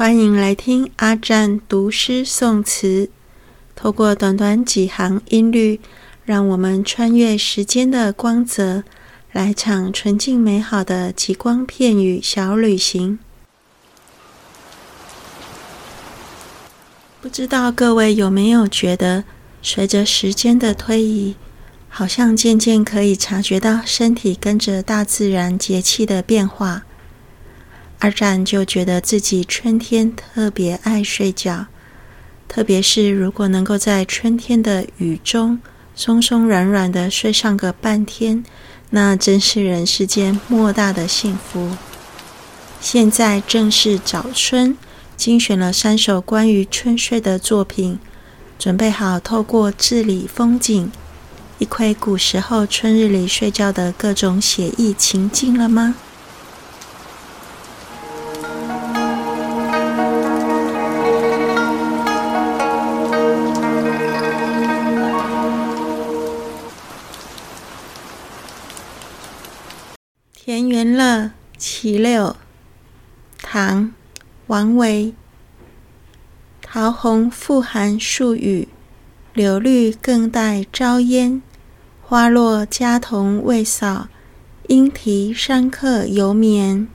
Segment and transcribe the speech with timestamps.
[0.00, 3.10] 欢迎来听阿占读诗诵词，
[3.76, 5.78] 透过短短几行音律，
[6.24, 8.82] 让我们穿越时间的光泽，
[9.30, 13.18] 来场纯净美好的极光片语小旅行。
[17.20, 19.24] 不知道各位有没有觉得，
[19.60, 21.36] 随着时间的推移，
[21.90, 26.84] 好像渐渐可以察觉到身体跟着大自然节气的变化。
[28.00, 31.66] 二战就觉得自己春天特别爱睡觉，
[32.48, 35.60] 特别是如果能够在春天的雨中
[35.94, 38.44] 松松软软的睡上个半天，
[38.90, 41.76] 那真是人世间莫大的幸福。
[42.80, 44.76] 现在正是早春。
[45.16, 47.98] 精选了三首关于春睡的作品，
[48.58, 50.90] 准备好透过字里风景，
[51.58, 55.96] 一窥古时候春日里睡觉的各种写意情境了吗？
[70.50, 72.34] 田园乐·其六，
[73.40, 73.92] 唐。
[74.48, 75.14] 王维，
[76.60, 78.66] 桃红复含宿雨，
[79.32, 81.40] 柳绿更带朝烟。
[82.02, 84.08] 花落家童未扫，
[84.66, 86.88] 莺啼山客犹眠。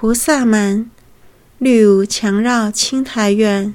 [0.00, 0.90] 菩萨蛮。
[1.58, 3.74] 绿芜墙绕青苔院，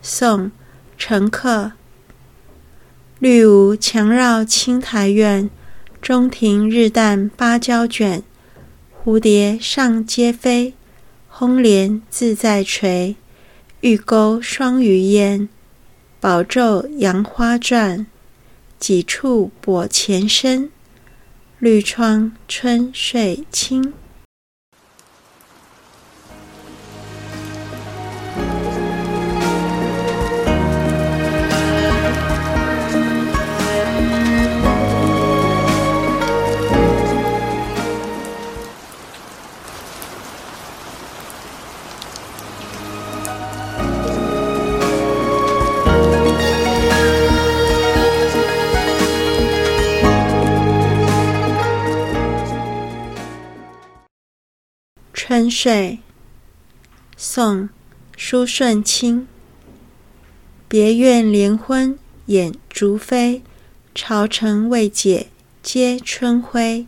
[0.00, 0.46] 宋·
[0.96, 1.72] 陈克。
[3.18, 5.50] 绿芜墙绕青苔院，
[6.00, 8.22] 中庭日啖芭蕉卷。
[9.04, 10.72] 蝴蝶上阶飞，
[11.28, 13.16] 红莲自在垂。
[13.82, 15.50] 玉钩双鱼燕，
[16.18, 18.06] 宝咒杨花转。
[18.78, 20.70] 几处跛前身，
[21.58, 23.92] 绿窗春睡轻。
[55.36, 55.98] 春睡，
[57.14, 57.64] 宋·
[58.16, 59.28] 苏舜卿。
[60.66, 63.42] 别院连昏掩烛扉，
[63.94, 65.26] 朝臣未解
[65.62, 66.86] 接春晖。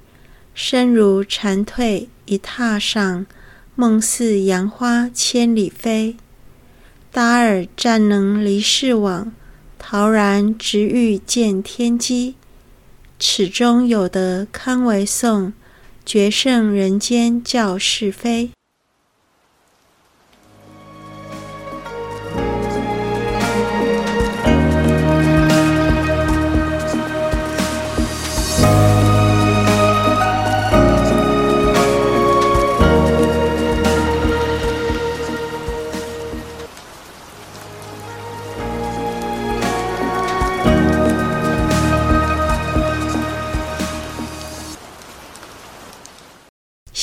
[0.54, 3.26] 身如蝉蜕一榻上，
[3.75, 6.16] 梦似杨花千里飞。
[7.12, 9.30] 达尔暂能离世往，
[9.78, 12.36] 陶然直欲见天机。
[13.19, 15.53] 此中有得堪为颂。
[16.08, 18.48] 决胜人间教是非。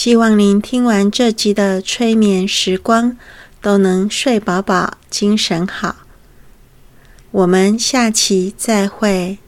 [0.05, 3.17] 希望您听完这集的催眠时光，
[3.59, 5.95] 都能睡饱饱，精神好。
[7.31, 9.39] 我们下期再会。